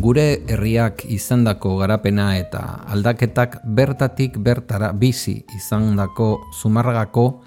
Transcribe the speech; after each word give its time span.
gure 0.00 0.42
herriak 0.48 1.04
izandako 1.08 1.76
garapena 1.80 2.36
eta 2.36 2.60
aldaketak 2.92 3.58
bertatik 3.64 4.36
bertara 4.38 4.92
bizi 4.92 5.44
izandako 5.56 6.28
zumarragako 6.60 7.42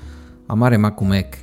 amar 0.47 0.73
emakumek. 0.73 1.37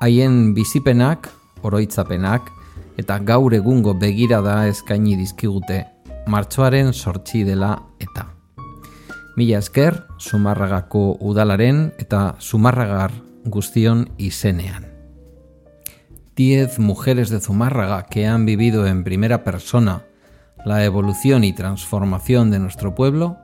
Haien 0.00 0.54
bizipenak, 0.54 1.28
oroitzapenak 1.62 2.50
eta 2.98 3.18
gaur 3.18 3.54
egungo 3.54 3.94
begirada 3.94 4.66
eskaini 4.68 5.16
dizkigute 5.16 5.84
martxoaren 6.26 6.92
sortzi 6.92 7.44
dela 7.44 7.76
eta. 8.00 8.26
Mila 9.36 9.60
esker, 9.60 10.00
Zumarragako 10.18 11.18
udalaren 11.20 11.92
eta 12.00 12.36
Zumarragar 12.40 13.12
guztion 13.44 14.08
izenean. 14.18 14.86
Diez 16.36 16.78
mujeres 16.78 17.30
de 17.30 17.40
Zumárraga 17.40 18.02
que 18.10 18.26
han 18.26 18.44
vivido 18.44 18.86
en 18.86 19.04
primera 19.04 19.44
persona 19.44 20.02
la 20.66 20.84
evolución 20.84 21.44
y 21.44 21.52
transformación 21.52 22.50
de 22.50 22.58
nuestro 22.58 22.96
pueblo 22.96 23.38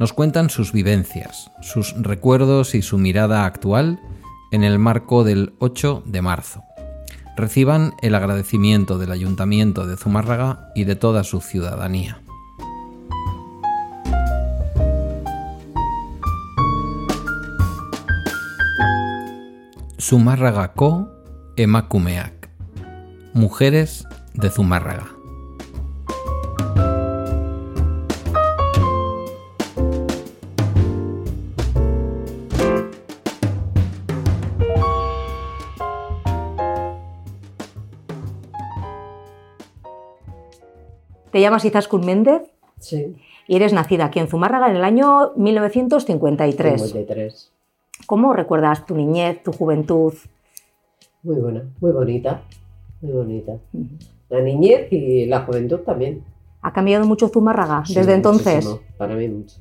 nos 0.00 0.12
cuentan 0.12 0.50
sus 0.50 0.72
vivencias, 0.72 1.52
sus 1.62 1.94
recuerdos 1.96 2.74
y 2.74 2.82
su 2.82 2.98
mirada 2.98 3.44
actual 3.44 4.00
en 4.50 4.64
el 4.64 4.80
marco 4.80 5.22
del 5.22 5.54
8 5.60 6.02
de 6.04 6.22
marzo. 6.22 6.64
Reciban 7.36 7.94
el 8.02 8.16
agradecimiento 8.16 8.98
del 8.98 9.12
Ayuntamiento 9.12 9.86
de 9.86 9.96
Zumárraga 9.96 10.72
y 10.74 10.82
de 10.82 10.96
toda 10.96 11.22
su 11.22 11.40
ciudadanía. 11.40 12.20
Zumárragako 20.00 21.12
emakumeak. 21.56 22.50
Mujeres 23.34 24.04
de 24.34 24.50
Zumárraga. 24.50 25.15
Te 41.36 41.42
llamas 41.42 41.66
Izaskun 41.66 42.02
Méndez 42.06 42.44
Sí, 42.78 43.14
y 43.46 43.56
eres 43.56 43.74
nacida 43.74 44.06
aquí 44.06 44.20
en 44.20 44.26
Zumárraga 44.26 44.70
en 44.70 44.76
el 44.76 44.84
año 44.84 45.32
1953. 45.36 46.80
53. 46.80 47.52
¿Cómo 48.06 48.32
recuerdas 48.32 48.86
tu 48.86 48.94
niñez, 48.96 49.42
tu 49.42 49.52
juventud? 49.52 50.14
Muy 51.22 51.36
buena, 51.36 51.62
muy 51.78 51.92
bonita, 51.92 52.40
muy 53.02 53.12
bonita. 53.12 53.52
La 54.30 54.40
niñez 54.40 54.90
y 54.90 55.26
la 55.26 55.44
juventud 55.44 55.80
también. 55.80 56.24
¿Ha 56.62 56.72
cambiado 56.72 57.04
mucho 57.04 57.28
Zumárraga 57.28 57.84
Sí, 57.84 57.94
desde 57.96 58.14
entonces? 58.14 58.64
muchísimo, 58.64 58.80
Para 58.96 59.14
mí 59.14 59.28
mucho. 59.28 59.56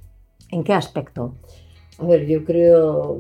¿En 0.52 0.64
qué 0.64 0.72
aspecto? 0.72 1.34
A 2.00 2.06
ver, 2.06 2.26
yo 2.26 2.46
creo 2.46 3.18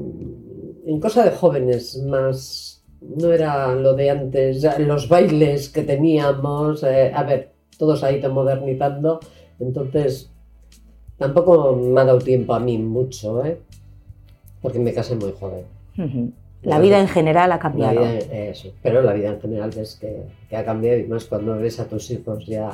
en 0.86 1.02
cosa 1.02 1.26
de 1.26 1.31
jóvenes 1.31 2.02
más, 2.08 2.86
no 3.02 3.33
era 3.33 3.76
lo 3.76 3.95
de 3.95 4.11
antes, 4.11 4.66
los 4.80 5.09
bailes 5.09 5.67
que 5.67 5.81
teníamos, 5.83 6.83
eh, 6.83 7.11
a 7.14 7.23
ver, 7.23 7.55
todo 7.77 7.95
se 7.95 8.05
ha 8.05 8.11
ido 8.11 8.31
modernizando, 8.33 9.19
entonces 9.59 10.29
tampoco 11.17 11.75
me 11.75 12.01
ha 12.01 12.05
dado 12.05 12.19
tiempo 12.19 12.53
a 12.53 12.59
mí 12.59 12.77
mucho, 12.77 13.43
¿eh? 13.45 13.59
porque 14.61 14.79
me 14.79 14.93
casé 14.93 15.15
muy 15.15 15.33
joven. 15.39 15.65
Ujú. 15.97 16.31
La 16.63 16.79
vida 16.79 16.99
en 16.99 17.07
general 17.07 17.51
ha 17.51 17.55
La 17.55 17.59
cambiado. 17.59 18.01
vida, 18.01 18.17
eso, 18.17 18.69
pero 18.81 19.01
la 19.03 19.13
vida 19.13 19.29
en 19.29 19.39
general 19.39 19.69
ves 19.75 19.97
que, 20.02 20.23
que 20.49 20.58
ha 20.58 20.65
cambiado 20.65 20.97
y 20.97 21.03
más 21.03 21.25
cuando 21.25 21.55
ves 21.58 21.80
a 21.80 21.87
tus 21.87 22.09
hijos 22.09 22.45
ya 22.47 22.71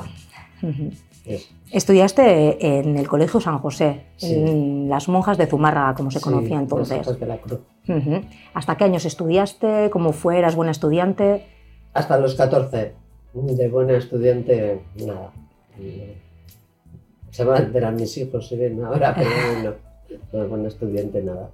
Ujú. 0.62 0.90
es 1.26 1.50
Estudiaste 1.70 2.78
en 2.78 2.96
el 2.96 3.06
Colegio 3.08 3.38
San 3.40 3.58
José, 3.58 4.04
Sí. 4.16 4.32
en 4.34 4.88
las 4.88 5.08
monjas 5.08 5.36
de 5.36 5.46
Zumárraga, 5.46 5.94
como 5.94 6.10
se 6.10 6.18
Sí, 6.20 6.24
conocía 6.24 6.54
las 6.54 6.62
entonces. 6.62 7.00
hijas 7.02 7.20
de 7.20 7.26
la 7.26 7.36
cruz. 7.38 7.60
Ujú. 7.88 8.22
¿Hasta 8.54 8.76
qué 8.76 8.84
años 8.84 9.04
estudiaste? 9.04 9.90
¿Cómo 9.90 10.12
fue? 10.12 10.38
¿Eras 10.38 10.54
buena 10.56 10.70
estudiante? 10.72 11.44
Hasta 11.92 12.16
los 12.18 12.34
14, 12.34 12.94
de 13.34 13.68
buena 13.68 13.96
estudiante, 13.96 14.80
nada. 15.04 15.32
Se 17.30 17.44
van 17.44 17.62
a 17.62 17.66
enterar 17.66 17.94
mis 17.94 18.16
hijos 18.18 18.48
si 18.48 18.56
ven 18.56 18.82
ahora, 18.84 19.14
pero 19.14 19.30
no, 19.62 19.74
no 20.32 20.38
de 20.40 20.46
buena 20.46 20.68
estudiante, 20.68 21.22
nada. 21.22 21.50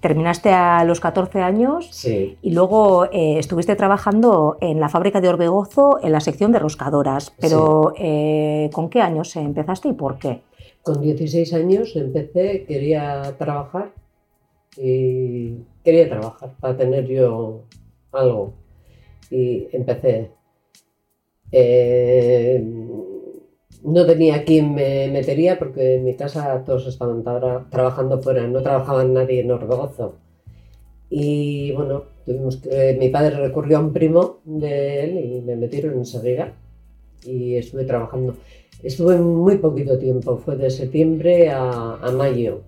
Terminaste 0.00 0.50
a 0.50 0.82
los 0.84 0.98
14 0.98 1.40
años 1.40 1.88
Sí, 1.92 2.36
y 2.42 2.50
luego 2.50 3.04
eh, 3.06 3.38
estuviste 3.38 3.76
trabajando 3.76 4.56
en 4.60 4.80
la 4.80 4.88
fábrica 4.88 5.20
de 5.20 5.28
Orbegozo 5.28 6.00
en 6.02 6.10
la 6.10 6.20
sección 6.20 6.50
de 6.52 6.58
roscadoras. 6.58 7.32
Pero 7.40 7.94
eh, 7.98 8.68
¿con 8.72 8.90
qué 8.90 9.00
años 9.00 9.36
empezaste 9.36 9.88
y 9.88 9.92
por 9.92 10.18
qué? 10.18 10.42
con 10.86 11.00
16 11.00 11.52
años 11.54 11.96
empecé, 11.96 12.64
quería 12.64 13.34
trabajar 13.36 13.90
y 14.76 15.54
quería 15.82 16.08
trabajar 16.08 16.54
para 16.60 16.76
tener 16.76 17.08
yo 17.08 17.62
algo. 18.12 18.54
Y 19.28 19.66
empecé. 19.72 20.30
Eh, 21.52 22.64
no 23.84 24.04
tenía 24.06 24.44
quien 24.44 24.74
me 24.74 25.08
metería 25.08 25.58
porque 25.58 25.96
en 25.96 26.04
mi 26.04 26.14
casa 26.16 26.62
todos 26.64 26.86
estaban 26.86 27.22
tra- 27.22 27.68
trabajando 27.70 28.20
fuera, 28.20 28.46
no 28.48 28.60
trabajaba 28.62 29.04
nadie 29.04 29.40
en 29.40 29.50
Orbegozo. 29.50 30.16
Y 31.08 31.70
bueno, 31.72 32.02
tuvimos 32.24 32.56
que, 32.56 32.96
mi 32.98 33.08
padre 33.10 33.36
recurrió 33.36 33.76
a 33.78 33.80
un 33.80 33.92
primo 33.92 34.38
de 34.44 35.04
él 35.04 35.18
y 35.18 35.40
me 35.42 35.54
metieron 35.54 35.94
enseguida 35.94 36.52
y 37.24 37.54
estuve 37.54 37.84
trabajando. 37.84 38.34
Estuve 38.82 39.16
muy 39.16 39.58
poquito 39.58 39.98
tiempo, 39.98 40.36
fue 40.36 40.56
de 40.56 40.68
septiembre 40.68 41.50
a, 41.50 41.94
a 41.94 42.10
mayo, 42.10 42.62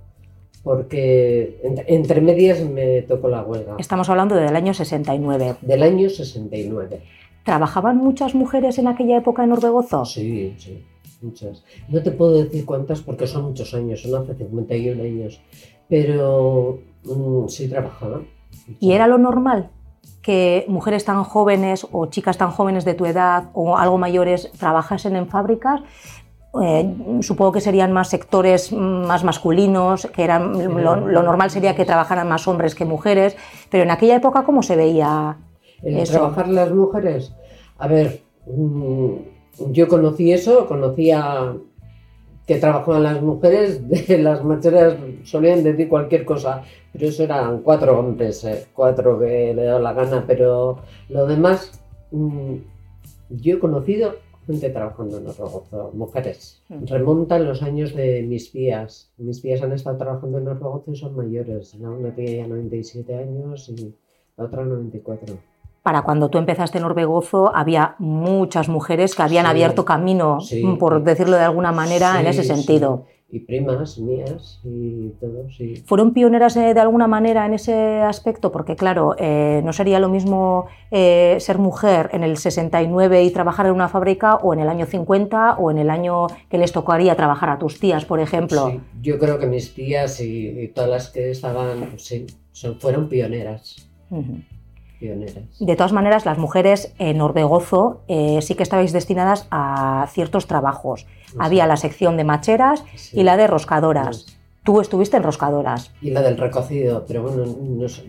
porque 0.62 1.58
entre, 1.64 1.94
entre 1.94 2.20
medias 2.20 2.60
me 2.64 3.02
tocó 3.02 3.28
la 3.28 3.42
huelga. 3.42 3.76
Estamos 3.78 4.08
hablando 4.08 4.36
del 4.36 4.54
año 4.54 4.72
69. 4.72 5.56
Del 5.62 5.82
año 5.82 6.08
69. 6.08 7.00
¿Trabajaban 7.48 7.96
muchas 7.96 8.34
mujeres 8.34 8.76
en 8.76 8.88
aquella 8.88 9.16
época 9.16 9.42
en 9.42 9.52
Orbegozo? 9.52 10.04
Sí, 10.04 10.54
sí, 10.58 10.84
muchas. 11.22 11.64
No 11.88 12.02
te 12.02 12.10
puedo 12.10 12.34
decir 12.34 12.66
cuántas 12.66 13.00
porque 13.00 13.26
son 13.26 13.44
muchos 13.44 13.72
años, 13.72 14.02
son 14.02 14.22
hace 14.22 14.34
51 14.34 15.02
años, 15.02 15.40
pero 15.88 16.78
mm, 17.04 17.48
sí 17.48 17.66
trabajaban. 17.66 18.26
¿Y 18.78 18.92
era 18.92 19.06
lo 19.06 19.16
normal 19.16 19.70
que 20.20 20.66
mujeres 20.68 21.06
tan 21.06 21.24
jóvenes 21.24 21.86
o 21.90 22.04
chicas 22.08 22.36
tan 22.36 22.50
jóvenes 22.50 22.84
de 22.84 22.92
tu 22.92 23.06
edad 23.06 23.44
o 23.54 23.78
algo 23.78 23.96
mayores 23.96 24.52
trabajasen 24.58 25.16
en 25.16 25.26
fábricas? 25.26 25.80
Eh, 26.62 26.94
supongo 27.22 27.52
que 27.52 27.62
serían 27.62 27.92
más 27.92 28.08
sectores 28.08 28.72
mm, 28.72 29.06
más 29.06 29.24
masculinos, 29.24 30.06
que 30.14 30.22
eran 30.22 30.52
lo, 30.82 30.96
lo 30.96 31.22
normal 31.22 31.50
sería 31.50 31.74
que 31.74 31.86
trabajaran 31.86 32.28
más 32.28 32.46
hombres 32.46 32.74
que 32.74 32.84
mujeres, 32.84 33.38
pero 33.70 33.84
en 33.84 33.90
aquella 33.90 34.16
época 34.16 34.44
cómo 34.44 34.62
se 34.62 34.76
veía 34.76 35.38
El 35.82 35.98
Eso. 35.98 36.12
trabajar 36.12 36.48
las 36.48 36.72
mujeres. 36.72 37.32
A 37.78 37.88
ver, 37.88 38.20
mm, 38.46 39.14
yo 39.70 39.88
conocí 39.88 40.32
eso, 40.32 40.66
conocía 40.66 41.56
que 42.46 42.56
trabajaban 42.56 43.02
las 43.02 43.22
mujeres, 43.22 43.82
las 44.08 44.42
macheras 44.44 44.96
solían 45.24 45.62
decir 45.62 45.88
cualquier 45.88 46.24
cosa, 46.24 46.62
pero 46.92 47.06
eso 47.06 47.22
eran 47.22 47.62
cuatro 47.62 47.98
hombres, 47.98 48.42
eh, 48.44 48.66
cuatro 48.72 49.18
que 49.18 49.52
le 49.54 49.64
daba 49.64 49.80
la 49.80 49.92
gana, 49.92 50.24
pero 50.26 50.78
lo 51.10 51.26
demás, 51.26 51.80
mm, 52.10 52.54
yo 53.30 53.56
he 53.56 53.58
conocido 53.58 54.14
gente 54.48 54.70
trabajando 54.70 55.18
en 55.18 55.26
Orbegozo, 55.26 55.90
mujeres. 55.92 56.62
Mm. 56.70 56.86
Remontan 56.86 57.44
los 57.44 57.62
años 57.62 57.94
de 57.94 58.22
mis 58.22 58.50
tías. 58.50 59.12
Mis 59.18 59.42
tías 59.42 59.60
han 59.60 59.72
estado 59.72 59.98
trabajando 59.98 60.38
en 60.38 60.48
Orbegozo 60.48 60.90
y 60.90 60.96
son 60.96 61.14
mayores. 61.14 61.74
La 61.74 61.90
una 61.90 62.14
tiene 62.14 62.38
ya 62.38 62.46
97 62.46 63.14
años 63.14 63.68
y 63.68 63.94
la 64.38 64.44
otra 64.44 64.64
94. 64.64 65.36
Para 65.88 66.02
cuando 66.02 66.28
tú 66.28 66.36
empezaste 66.36 66.76
en 66.76 66.84
Orbegozo 66.84 67.50
había 67.56 67.94
muchas 67.98 68.68
mujeres 68.68 69.14
que 69.14 69.22
habían 69.22 69.46
Sí. 69.46 69.50
abierto 69.52 69.86
camino, 69.86 70.38
Sí. 70.42 70.62
por 70.78 71.02
decirlo 71.02 71.38
de 71.38 71.44
alguna 71.44 71.72
manera, 71.72 72.20
en 72.20 72.26
ese 72.26 72.44
sentido. 72.44 73.06
Y 73.30 73.38
primas 73.40 73.96
mías 73.98 74.60
y 74.64 75.08
todo, 75.18 75.48
sí. 75.50 75.82
¿Fueron 75.86 76.12
pioneras 76.12 76.58
eh, 76.58 76.74
de 76.74 76.80
alguna 76.80 77.06
manera 77.06 77.46
en 77.46 77.54
ese 77.54 78.02
aspecto? 78.02 78.52
Porque 78.52 78.76
claro, 78.76 79.14
eh, 79.18 79.62
no 79.64 79.72
sería 79.72 79.98
lo 79.98 80.10
mismo 80.10 80.66
eh, 80.90 81.38
ser 81.40 81.56
mujer 81.56 82.10
en 82.12 82.22
el 82.22 82.36
69 82.36 83.24
y 83.24 83.30
trabajar 83.30 83.64
en 83.64 83.72
una 83.72 83.88
fábrica 83.88 84.34
o 84.36 84.52
en 84.52 84.60
el 84.60 84.68
año 84.68 84.84
50 84.84 85.54
o 85.54 85.70
en 85.70 85.78
el 85.78 85.88
año 85.88 86.26
que 86.50 86.58
les 86.58 86.70
tocaría 86.72 87.16
trabajar 87.16 87.48
a 87.48 87.58
tus 87.58 87.80
tías, 87.80 88.04
por 88.04 88.20
ejemplo. 88.20 88.72
Yo 89.00 89.18
creo 89.18 89.38
que 89.38 89.46
mis 89.46 89.72
tías 89.72 90.20
y, 90.20 90.48
y 90.48 90.68
todas 90.68 90.90
las 90.90 91.08
que 91.08 91.30
estaban, 91.30 91.78
pues 91.92 92.04
sí, 92.04 92.26
son, 92.52 92.78
fueron 92.78 93.08
pioneras. 93.08 93.88
Ujú. 94.10 94.36
Pioneras. 94.98 95.58
De 95.60 95.76
todas 95.76 95.92
maneras, 95.92 96.26
las 96.26 96.38
mujeres 96.38 96.92
en 96.98 97.20
Orbegozo 97.20 98.00
eh, 98.08 98.40
sí 98.42 98.54
que 98.54 98.62
estabais 98.64 98.92
destinadas 98.92 99.46
a 99.50 100.06
ciertos 100.10 100.46
trabajos. 100.46 101.06
Había 101.38 101.66
la 101.66 101.76
sección 101.76 102.16
de 102.16 102.24
macheras 102.24 102.84
Sí. 102.96 103.20
y 103.20 103.22
la 103.22 103.36
de 103.36 103.46
roscadoras. 103.46 104.26
Tú 104.64 104.80
estuviste 104.80 105.16
en 105.16 105.22
roscadoras. 105.22 105.92
Y 106.02 106.10
la 106.10 106.20
del 106.20 106.36
recocido, 106.36 107.04
pero 107.06 107.22
bueno, 107.22 107.44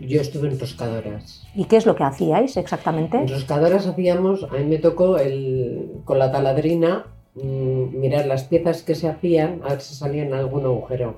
yo 0.00 0.20
estuve 0.20 0.48
en 0.48 0.58
roscadoras. 0.60 1.46
¿Y 1.54 1.64
qué 1.64 1.76
es 1.76 1.86
lo 1.86 1.94
que 1.94 2.04
hacíais 2.04 2.56
exactamente? 2.56 3.16
En 3.18 3.28
roscadoras 3.28 3.86
hacíamos, 3.86 4.44
a 4.44 4.54
mí 4.58 4.64
me 4.64 4.78
tocó 4.78 5.16
el, 5.16 6.02
con 6.04 6.18
la 6.18 6.30
taladrina 6.32 7.06
mm, 7.34 7.98
mirar 7.98 8.26
las 8.26 8.44
piezas 8.44 8.82
que 8.82 8.94
se 8.94 9.08
hacían, 9.08 9.60
a 9.64 9.70
ver 9.70 9.80
si 9.80 9.94
salían 9.94 10.34
algún 10.34 10.64
agujero. 10.66 11.14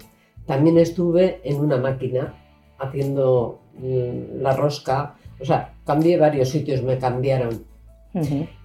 También 0.47 0.79
estuve 0.79 1.41
en 1.45 1.59
una 1.59 1.77
máquina 1.79 2.35
haciendo 2.79 3.61
mm, 3.79 4.43
la 4.43 4.55
rosca, 4.55 5.17
o 5.43 5.45
sea, 5.45 5.75
cambié 5.85 6.17
varios 6.17 6.49
sitios, 6.49 6.83
me 6.83 6.99
cambiaron. 6.99 7.65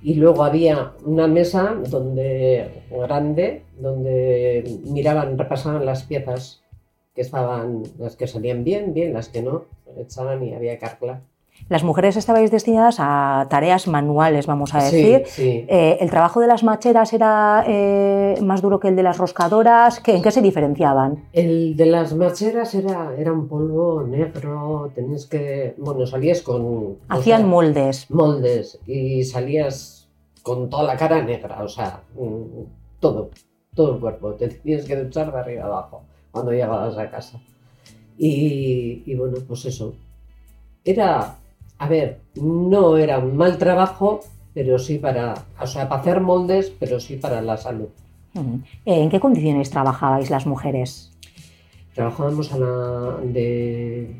Y 0.02 0.16
luego 0.16 0.44
había 0.44 0.94
una 1.06 1.26
mesa 1.28 1.76
donde, 1.90 2.84
grande 2.92 3.64
donde 3.80 4.80
miraban, 4.86 5.38
repasaban 5.38 5.86
las 5.86 6.04
piezas 6.04 6.62
que 7.16 7.22
estaban, 7.22 7.84
las 7.98 8.18
que 8.18 8.28
salían 8.28 8.64
bien, 8.64 8.94
bien, 8.94 9.14
las 9.14 9.30
que 9.30 9.42
no, 9.42 9.66
echaban 9.98 10.44
y 10.44 10.54
había 10.54 10.78
que 10.78 10.86
arreglar. 10.86 11.22
Las 11.70 11.84
mujeres 11.84 12.16
estabais 12.16 12.50
destinadas 12.50 12.98
a 13.00 13.46
tareas 13.50 13.88
manuales, 13.88 14.46
vamos 14.48 14.74
a 14.74 14.82
Sí, 14.82 14.96
decir. 14.96 15.24
sí. 15.28 15.66
Eh, 15.68 15.98
¿El 16.00 16.10
trabajo 16.10 16.40
de 16.40 16.48
las 16.48 16.64
macheras 16.64 17.12
era 17.12 17.66
eh, 17.68 18.36
más 18.42 18.62
duro 18.62 18.80
que 18.80 18.88
el 18.88 18.96
de 18.96 19.04
las 19.04 19.18
roscadoras? 19.18 20.00
¿Qué- 20.00 20.16
¿En 20.16 20.22
qué 20.24 20.32
se 20.32 20.42
diferenciaban? 20.42 21.26
El 21.34 21.76
de 21.76 21.86
las 21.88 22.14
macheras 22.16 22.74
era, 22.74 23.14
era 23.18 23.34
un 23.34 23.48
polvo 23.50 24.04
negro, 24.04 24.92
tenías 24.96 25.26
que, 25.26 25.76
bueno, 25.78 26.06
salías 26.06 26.42
con... 26.42 26.62
o 26.62 26.96
Hacían 27.10 27.42
sea, 27.42 27.48
moldes. 27.48 28.06
moldes 28.10 28.80
y 28.88 29.24
salías 29.26 30.08
con 30.44 30.70
toda 30.70 30.84
la 30.84 30.96
cara 30.96 31.22
negra, 31.22 31.62
o 31.64 31.68
sea, 31.68 32.02
mm, 32.16 32.64
todo, 33.02 33.30
todo 33.76 33.96
el 33.96 34.00
cuerpo. 34.00 34.34
Te 34.36 34.48
tienes 34.48 34.86
que 34.86 34.96
duchar 34.96 35.34
de 35.34 35.40
arriba 35.40 35.66
abajo 35.66 36.04
cuando 36.32 36.52
llegabas 36.52 36.98
a 36.98 37.10
casa. 37.12 37.40
Y, 38.18 39.04
y 39.06 39.16
bueno, 39.16 39.38
pues 39.46 39.66
eso. 39.66 39.94
Era, 40.86 41.36
a 41.80 41.88
ver, 41.88 42.22
no 42.36 42.98
era 42.98 43.20
un 43.20 43.38
mal 43.38 43.58
trabajo, 43.58 44.22
pero 44.54 44.80
sí 44.80 44.98
para, 44.98 45.46
o 45.60 45.68
sea, 45.68 45.88
para 45.88 46.02
hacer 46.02 46.22
moldes, 46.22 46.74
pero 46.80 47.00
sí 47.00 47.18
para 47.18 47.42
la 47.42 47.58
salud. 47.58 47.90
Eh, 48.86 49.02
¿En 49.02 49.10
qué 49.10 49.20
condiciones 49.20 49.70
trabajabais 49.70 50.30
las 50.30 50.46
mujeres? 50.46 51.12
Trabajábamos 51.94 52.52
a 52.54 52.58
la 52.60 53.18
de, 53.24 54.16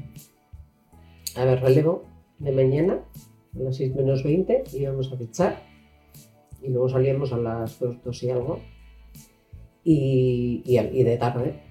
a 1.36 1.46
ver, 1.46 1.62
relevo 1.62 2.06
de 2.40 2.52
mañana, 2.52 3.00
a 3.56 3.60
las 3.60 3.78
6 3.78 3.96
menos 3.96 4.24
20, 4.24 4.64
íbamos 4.74 5.12
a 5.12 5.18
fichar 5.18 5.62
y 6.62 6.70
luego 6.70 6.90
salíamos 6.90 7.32
a 7.34 7.38
las 7.38 7.80
2, 7.80 7.98
2 8.04 8.24
y 8.24 8.30
algo 8.32 8.60
y, 9.84 10.62
y, 10.66 10.80
y 10.80 11.04
de 11.04 11.18
tarde, 11.18 11.62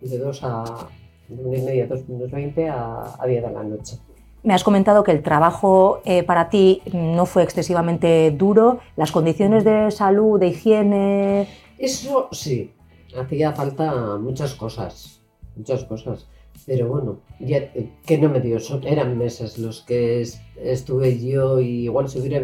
de 0.00 0.18
2 0.18 0.40
a 0.44 0.88
de 1.28 1.44
1 1.44 1.56
y 1.56 1.62
media, 1.62 1.86
2 1.86 2.08
menos 2.08 2.30
20 2.30 2.68
a, 2.68 3.14
a 3.18 3.26
10 3.26 3.42
de 3.42 3.50
la 3.50 3.62
noche. 3.64 3.98
Me 4.46 4.54
has 4.54 4.62
comentado 4.62 5.02
que 5.02 5.10
el 5.10 5.24
trabajo 5.24 6.02
eh, 6.04 6.22
para 6.22 6.48
ti 6.50 6.80
no 6.92 7.26
fue 7.26 7.42
excesivamente 7.42 8.30
duro. 8.30 8.78
¿Las 8.94 9.10
condiciones 9.10 9.64
de 9.64 9.90
salud, 9.90 10.38
de 10.38 10.46
higiene? 10.46 11.48
Eso 11.78 12.28
sí, 12.30 12.70
hacía 13.18 13.50
falta 13.54 14.16
muchas 14.18 14.54
cosas, 14.54 15.20
muchas 15.56 15.82
cosas. 15.82 16.28
Pero 16.64 16.86
bueno, 16.86 17.18
ya 17.40 17.56
eh, 17.56 17.90
que 18.06 18.18
no 18.18 18.28
me 18.28 18.40
dio, 18.40 18.58
eran 18.84 19.18
meses 19.18 19.58
los 19.58 19.82
que 19.82 20.20
es- 20.20 20.40
estuve 20.62 21.18
yo 21.18 21.58
y 21.60 21.86
igual 21.86 22.08
si 22.08 22.20
hubiera 22.20 22.40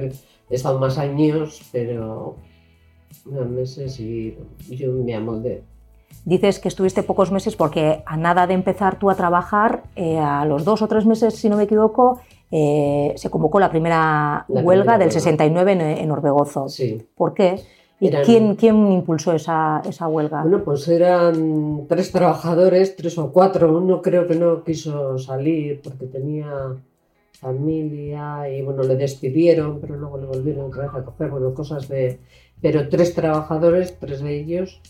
estado 0.51 0.81
más 0.81 0.99
años, 0.99 1.63
pero 1.71 2.35
eran 3.33 3.55
meses 3.55 4.01
y 4.01 4.37
yo 4.69 4.91
me 4.91 5.15
amoldé. 5.15 5.63
Dices 6.25 6.59
que 6.59 6.69
estuviste 6.69 7.03
pocos 7.03 7.31
meses 7.33 7.57
porque 7.57 8.03
a 8.07 8.17
nada 8.17 8.47
de 8.47 8.55
empezar 8.55 8.99
tú 8.99 9.11
a 9.11 9.15
trabajar, 9.15 9.83
eh, 9.97 10.19
a 10.19 10.45
los 10.45 10.65
dos 10.65 10.83
o 10.83 10.89
tres 10.89 11.05
meses, 11.07 11.35
si 11.35 11.49
no 11.49 11.57
me 11.57 11.65
equivoco, 11.65 12.21
eh, 12.51 13.13
se 13.17 13.31
convocó 13.31 13.59
la 13.59 13.71
primera 13.71 14.45
La 14.49 14.61
huelga 14.61 14.95
primera 14.95 14.99
del 14.99 15.09
huelga. 15.09 15.21
69 15.21 15.73
en, 15.73 15.81
en 15.81 16.11
Orbegozo. 16.11 16.69
Sí. 16.69 17.05
¿Por 17.17 17.35
qué? 17.35 17.61
¿Y 17.99 18.09
Eran- 18.09 18.25
quién, 18.25 18.55
quién 18.57 18.93
impulsó 18.93 19.33
esa, 19.33 19.81
esa 19.85 20.09
huelga? 20.09 20.43
Bueno, 20.43 20.63
pues 20.65 20.87
eran 20.89 21.87
tres 21.89 22.11
trabajadores, 22.13 22.97
tres 22.97 23.17
o 23.19 23.33
cuatro. 23.33 23.77
Uno 23.79 24.03
creo 24.03 24.27
que 24.27 24.35
no 24.35 24.65
quiso 24.65 25.19
salir 25.19 25.81
porque 25.83 26.07
tenía 26.07 26.49
familia 27.33 28.49
y 28.49 28.63
bueno, 28.63 28.83
le 28.83 28.97
despidieron, 28.97 29.81
pero 29.81 29.97
luego 29.97 30.19
le 30.19 30.27
volvieron 30.27 30.67
otra 30.67 30.83
vez 30.87 30.95
a 30.95 31.05
coger, 31.05 31.31
bueno, 31.31 31.53
cosas 31.55 31.89
de... 31.89 32.19
Pero 32.61 32.89
tres 32.89 33.15
trabajadores, 33.15 33.99
tres 33.99 34.21
de 34.23 34.39
ellos, 34.39 34.81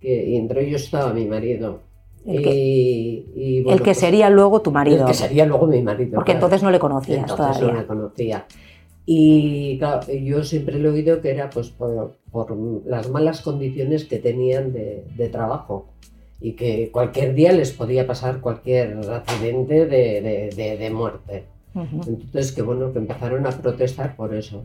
que, 0.00 0.28
y 0.30 0.36
entre 0.36 0.66
ellos 0.66 0.82
estaba 0.84 1.12
mi 1.12 1.26
marido. 1.26 1.80
El 2.26 2.40
y, 2.40 2.42
que- 2.42 3.24
y, 3.36 3.62
bueno, 3.62 3.76
el 3.76 3.78
que 3.82 3.90
pues, 3.90 3.98
sería 3.98 4.28
luego 4.30 4.60
tu 4.62 4.70
el 4.70 4.74
marido. 4.74 5.06
que 5.06 5.14
sería 5.14 5.46
luego 5.46 5.66
mi 5.66 5.80
marido. 5.82 6.12
Porque 6.16 6.32
claro. 6.32 6.46
entonces 6.46 6.62
no 6.62 6.70
le 6.70 6.78
conocías 6.78 7.18
Entonces 7.30 7.36
todavía. 7.58 7.72
no 7.72 7.78
me 7.80 7.86
conocía. 7.86 8.46
Y 9.06 9.78
claro, 9.78 10.06
yo 10.12 10.44
siempre 10.44 10.78
lo 10.78 10.90
he 10.90 10.92
oído 10.92 11.20
que 11.20 11.30
era 11.30 11.50
pues 11.50 11.70
por, 11.70 12.16
por 12.30 12.56
las 12.86 13.08
malas 13.10 13.40
condiciones 13.40 14.04
que 14.04 14.18
tenían 14.18 14.72
de, 14.72 15.04
de 15.16 15.28
trabajo 15.28 15.86
y 16.40 16.52
que 16.52 16.90
cualquier 16.92 17.34
día 17.34 17.52
les 17.52 17.72
podía 17.72 18.06
pasar 18.06 18.40
cualquier 18.40 18.98
accidente 19.10 19.86
de, 19.86 20.50
de- 20.54 20.90
muerte. 20.90 21.44
Entonces 21.74 22.52
que 22.52 22.62
bueno, 22.62 22.92
que 22.92 22.98
empezaron 22.98 23.46
a 23.46 23.50
protestar 23.50 24.14
por 24.16 24.34
eso. 24.34 24.62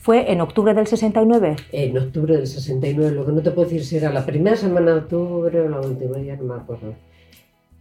¿Fue 0.00 0.32
en 0.32 0.40
octubre 0.40 0.74
del 0.74 0.86
69? 0.86 1.56
En 1.70 1.96
octubre 1.96 2.36
del 2.36 2.46
69, 2.46 3.12
lo 3.14 3.24
que 3.24 3.32
no 3.32 3.40
te 3.42 3.50
puedo 3.52 3.68
decir 3.68 3.84
si 3.84 3.96
era 3.96 4.12
la 4.12 4.26
primera 4.26 4.56
semana 4.56 4.92
de 4.92 4.98
octubre 4.98 5.60
o 5.60 5.68
la 5.68 5.80
última, 5.80 6.18
ya 6.18 6.36
no 6.36 6.42
me 6.44 6.54
acuerdo. 6.54 6.94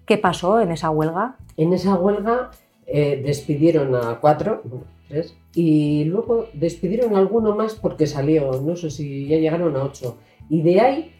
¿Qué 0.06 0.18
pasó 0.18 0.60
en 0.62 0.72
esa 0.72 0.92
huelga? 0.92 1.38
En 1.58 1.74
esa 1.74 1.96
huelga 1.96 2.52
eh, 2.86 3.22
despidieron 3.26 3.96
a 3.96 4.20
cuatro, 4.20 4.62
tres, 5.08 5.36
y 5.56 6.04
luego 6.06 6.46
despidieron 6.54 7.16
a 7.16 7.20
alguno 7.20 7.56
más 7.56 7.74
porque 7.76 8.06
salió, 8.06 8.62
no 8.62 8.76
sé 8.76 8.92
si 8.92 9.28
ya 9.28 9.38
llegaron 9.38 9.76
a 9.76 9.84
ocho. 9.84 10.18
Y 10.50 10.62
de 10.62 10.80
ahí 10.80 11.12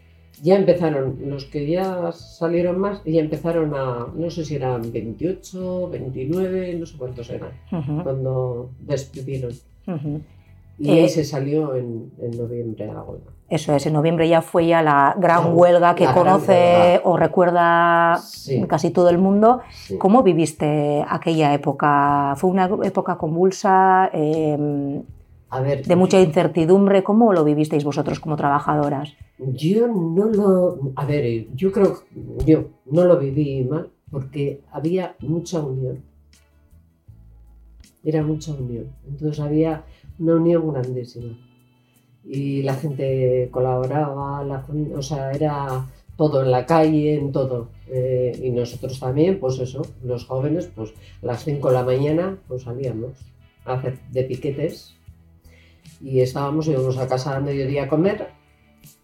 ya 0.42 0.56
empezaron, 0.56 1.18
los 1.26 1.46
que 1.46 1.66
ya 1.66 2.12
salieron 2.12 2.78
más, 2.78 3.02
ya 3.04 3.20
empezaron 3.20 3.74
a, 3.74 4.06
no 4.14 4.30
sé 4.30 4.44
si 4.44 4.54
eran 4.56 4.92
28, 4.92 5.88
29, 5.90 6.74
no 6.74 6.86
sé 6.86 6.96
cuántos 6.96 7.28
eran, 7.30 7.50
Ujú, 7.72 8.02
cuando 8.02 8.70
despidieron. 8.80 9.52
ujú. 9.86 10.20
Y 10.84 10.90
Eh, 10.90 11.02
ahí 11.02 11.08
se 11.08 11.24
salió 11.24 11.76
en, 11.76 12.10
en 12.18 12.36
noviembre 12.36 12.90
a 12.90 12.94
la 12.94 13.02
huelga. 13.02 13.30
Eso 13.48 13.72
es, 13.76 13.86
en 13.86 13.92
noviembre 13.92 14.28
ya 14.28 14.42
fue 14.42 14.66
ya 14.66 14.82
la 14.82 15.14
gran 15.16 15.56
huelga 15.56 15.94
que 15.94 16.06
la 16.06 16.14
conoce 16.14 16.52
huelga. 16.52 17.00
o 17.04 17.16
recuerda 17.16 18.16
Sí. 18.18 18.64
casi 18.66 18.90
todo 18.90 19.08
el 19.10 19.18
mundo. 19.18 19.60
Sí. 19.70 19.96
¿Cómo 19.98 20.22
viviste 20.24 21.04
aquella 21.08 21.54
época? 21.54 22.34
¿Fue 22.36 22.50
una 22.50 22.68
época 22.82 23.16
convulsa, 23.16 24.10
eh, 24.12 25.02
A 25.50 25.60
ver, 25.60 25.84
de 25.86 25.96
mucha 25.96 26.18
incertidumbre? 26.20 27.04
¿Cómo 27.04 27.32
lo 27.32 27.44
vivisteis 27.44 27.84
vosotros 27.84 28.18
como 28.18 28.34
trabajadoras? 28.36 29.12
Yo 29.38 29.86
no 29.86 30.24
lo. 30.26 30.78
A 30.96 31.04
ver, 31.04 31.46
yo 31.54 31.70
creo 31.70 31.92
que 31.94 32.44
yo 32.50 32.64
no 32.86 33.04
lo 33.04 33.18
viví 33.20 33.62
mal 33.64 33.88
porque 34.10 34.62
había 34.72 35.14
mucha 35.20 35.60
unión. 35.60 36.02
Era 38.04 38.22
mucha 38.22 38.52
unión. 38.52 38.86
Entonces 39.08 39.38
había 39.40 39.84
una 40.22 40.36
unión 40.36 40.72
grandísima. 40.72 41.36
Y 42.24 42.62
la 42.62 42.74
gente 42.74 43.48
colaboraba, 43.50 44.46
o 44.96 45.02
sea, 45.02 45.32
era 45.32 45.86
todo 46.16 46.42
en 46.42 46.50
la 46.52 46.64
calle, 46.66 47.14
en 47.14 47.32
todo. 47.32 47.70
Eh, 47.88 48.38
y 48.42 48.50
nosotros 48.50 49.00
también, 49.00 49.40
pues 49.40 49.58
eso, 49.58 49.82
los 50.04 50.24
jóvenes, 50.26 50.70
pues 50.74 50.94
a 51.22 51.26
las 51.26 51.44
5 51.44 51.68
de 51.68 51.74
la 51.74 51.82
mañana, 51.82 52.38
pues 52.46 52.62
salíamos 52.62 53.12
a 53.64 53.74
hacer 53.74 53.98
de 54.10 54.22
piquetes. 54.24 54.94
Y 56.00 56.20
estábamos, 56.20 56.68
íbamos 56.68 56.96
a 56.98 57.08
casa 57.08 57.36
a 57.36 57.40
mediodía 57.40 57.84
a 57.84 57.88
comer 57.88 58.28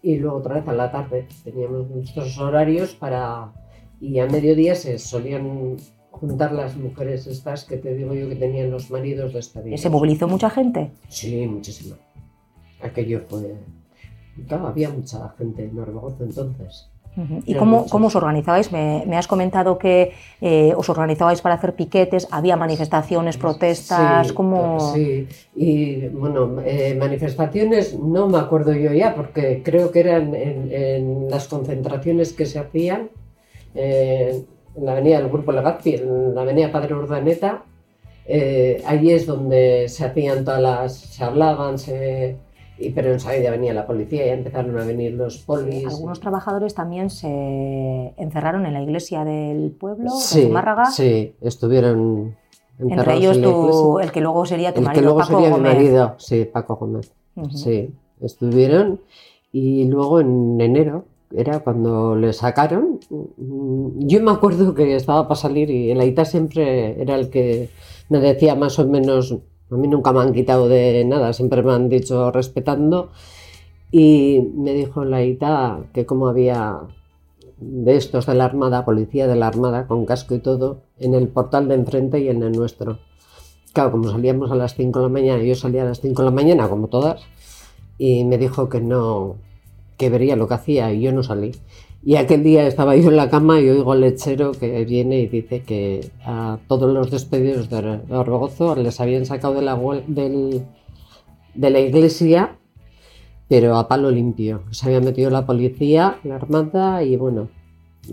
y 0.02 0.16
luego 0.16 0.38
otra 0.38 0.56
vez 0.56 0.68
a 0.68 0.72
la 0.72 0.90
tarde. 0.90 1.26
Teníamos 1.44 1.88
nuestros 1.90 2.38
horarios 2.38 2.94
para... 2.94 3.52
Y 4.00 4.20
a 4.20 4.26
mediodía 4.26 4.76
se 4.76 4.96
solían 4.98 5.76
juntar 6.20 6.52
las 6.52 6.76
mujeres 6.76 7.26
estas 7.26 7.64
que 7.64 7.76
te 7.76 7.94
digo 7.94 8.14
yo 8.14 8.28
que 8.28 8.36
tenían 8.36 8.70
los 8.70 8.90
maridos 8.90 9.32
despedidos. 9.32 9.80
¿Se 9.80 9.90
movilizó 9.90 10.28
mucha 10.28 10.50
gente? 10.50 10.90
Sí, 11.08 11.46
muchísima. 11.46 11.96
Aquello 12.82 13.20
fue... 13.28 13.54
Claro, 14.46 14.68
había 14.68 14.90
mucha 14.90 15.34
gente 15.36 15.64
en 15.64 15.78
Orbegozo 15.78 16.24
entonces. 16.24 16.90
¿Y 17.46 17.54
cómo, 17.56 17.86
cómo 17.86 18.06
os 18.06 18.14
organizabais? 18.14 18.70
Me, 18.70 19.02
me 19.04 19.16
has 19.16 19.26
comentado 19.26 19.76
que 19.76 20.12
eh, 20.40 20.72
os 20.76 20.88
organizabais 20.88 21.40
para 21.40 21.56
hacer 21.56 21.74
piquetes, 21.74 22.28
había 22.30 22.56
manifestaciones, 22.56 23.36
protestas, 23.36 24.28
Sí, 24.28 24.34
¿cómo...? 24.34 24.92
Sí, 24.94 25.26
y 25.56 26.06
bueno, 26.08 26.60
eh, 26.64 26.94
manifestaciones 26.96 27.98
no 27.98 28.28
me 28.28 28.38
acuerdo 28.38 28.72
yo 28.72 28.92
ya, 28.92 29.16
porque 29.16 29.62
creo 29.64 29.90
que 29.90 29.98
eran 30.00 30.32
en, 30.36 30.70
en 30.70 31.28
las 31.28 31.48
concentraciones 31.48 32.32
que 32.32 32.46
se 32.46 32.60
hacían 32.60 33.10
eh, 33.74 34.44
en 34.78 34.86
la 34.86 34.92
avenida 34.92 35.18
del 35.20 35.28
Grupo 35.28 35.52
Legazpi, 35.52 35.94
en 35.96 36.34
la 36.34 36.42
avenida 36.42 36.70
Padre 36.72 36.94
Urdaneta. 36.94 37.62
eh, 38.26 38.82
allí 38.86 39.10
es 39.12 39.26
donde 39.26 39.88
se 39.88 40.04
hacían 40.04 40.44
todas 40.44 40.60
las, 40.60 40.94
se 40.96 41.24
hablaban, 41.24 41.78
se, 41.78 42.36
Y, 42.80 42.90
pero 42.90 43.10
enseguida 43.12 43.50
venía 43.50 43.72
la 43.74 43.86
policía 43.86 44.26
y 44.26 44.30
empezaron 44.30 44.78
a 44.78 44.84
venir 44.84 45.12
los 45.14 45.38
polis. 45.38 45.84
Algunos 45.86 46.20
trabajadores 46.20 46.74
también 46.74 47.10
se 47.10 48.12
encerraron 48.16 48.66
en 48.66 48.74
la 48.74 48.82
iglesia 48.82 49.24
del 49.24 49.72
pueblo, 49.72 50.10
sí, 50.10 50.40
de 50.42 50.46
Zumárraga. 50.46 50.84
Sí, 50.86 51.34
estuvieron 51.40 52.36
Entre 52.78 53.14
ellos 53.14 53.40
tu- 53.42 53.98
el 53.98 54.12
que 54.12 54.20
luego 54.20 54.46
sería 54.46 54.72
tu 54.72 54.78
El 54.80 54.84
marido, 54.86 55.00
que 55.00 55.04
luego 55.04 55.18
Paco 55.18 55.32
sería 55.32 55.50
Gómez. 55.50 55.72
mi 55.72 55.76
marido, 55.78 56.14
sí, 56.18 56.44
Paco 56.44 56.76
Gómez. 56.76 57.12
Ujú. 57.34 57.50
Sí, 57.56 57.90
estuvieron 58.20 59.00
y 59.52 59.84
luego 59.86 60.20
en 60.20 60.60
enero 60.60 61.04
era 61.34 61.60
cuando 61.60 62.16
le 62.16 62.32
sacaron. 62.32 63.00
mm, 63.10 64.06
Yo 64.06 64.22
me 64.22 64.30
acuerdo 64.30 64.74
que 64.74 64.96
estaba 64.96 65.28
para 65.28 65.40
salir 65.40 65.70
y 65.70 65.90
el 65.90 66.00
Aita 66.00 66.24
siempre 66.24 67.00
era 67.00 67.16
el 67.16 67.30
que 67.30 67.70
me 68.08 68.20
decía 68.20 68.54
más 68.54 68.78
o 68.78 68.86
menos, 68.86 69.36
a 69.70 69.74
mí 69.76 69.88
nunca 69.88 70.12
me 70.12 70.20
han 70.20 70.32
quitado 70.32 70.68
de 70.68 71.04
nada, 71.04 71.32
siempre 71.32 71.62
me 71.62 71.72
han 71.72 71.88
dicho 71.88 72.30
respetando 72.30 73.10
y 73.90 74.42
me 74.54 74.72
dijo 74.72 75.02
el 75.02 75.14
Aita 75.14 75.80
que 75.92 76.06
como 76.06 76.28
había 76.28 76.80
de 77.60 77.96
estos 77.96 78.26
de 78.26 78.34
la 78.34 78.44
Armada, 78.44 78.84
policía 78.84 79.26
de 79.26 79.36
la 79.36 79.48
Armada 79.48 79.86
con 79.86 80.06
casco 80.06 80.34
y 80.34 80.38
todo, 80.38 80.82
en 80.98 81.14
el 81.14 81.28
portal 81.28 81.68
de 81.68 81.74
enfrente 81.74 82.20
y 82.20 82.28
en 82.28 82.42
el 82.42 82.52
nuestro. 82.52 82.98
Claro, 83.72 83.90
como 83.92 84.10
salíamos 84.10 84.50
a 84.50 84.54
las 84.54 84.74
5 84.74 84.98
de 84.98 85.04
la 85.04 85.08
mañana, 85.10 85.42
yo 85.42 85.54
salía 85.54 85.82
a 85.82 85.86
las 85.86 86.00
5 86.00 86.22
de 86.22 86.26
la 86.26 86.34
mañana, 86.34 86.68
como 86.68 86.88
todas, 86.88 87.22
y 87.98 88.24
me 88.24 88.38
dijo 88.38 88.68
que 88.68 88.80
no, 88.80 89.36
que 89.98 90.08
vería 90.08 90.36
lo 90.36 90.48
que 90.48 90.54
hacía, 90.54 90.92
y 90.92 91.02
yo 91.02 91.12
no 91.12 91.22
salí. 91.22 91.52
Y 92.02 92.14
aquel 92.16 92.42
día 92.44 92.66
estaba 92.66 92.94
yo 92.96 93.10
en 93.10 93.16
la 93.16 93.28
cama 93.28 93.60
y 93.60 93.68
oigo 93.68 93.92
al 93.92 94.00
lechero 94.00 94.52
que 94.52 94.84
viene 94.84 95.18
y 95.18 95.26
dice 95.26 95.62
que 95.62 96.08
a 96.24 96.58
todos 96.68 96.94
los 96.94 97.10
despedidos 97.10 97.68
de 97.68 98.00
Orgozo 98.08 98.76
les 98.76 99.00
habían 99.00 99.26
sacado 99.26 99.54
de 99.54 99.62
la, 99.62 99.76
del- 100.06 100.62
de 101.54 101.70
la 101.70 101.80
iglesia, 101.80 102.56
pero 103.48 103.76
a 103.76 103.88
palo 103.88 104.10
limpio. 104.10 104.62
Se 104.70 104.86
había 104.86 105.00
metido 105.00 105.28
la 105.30 105.44
policía, 105.44 106.18
la 106.22 106.36
armada 106.36 107.02
y 107.02 107.16
bueno, 107.16 107.48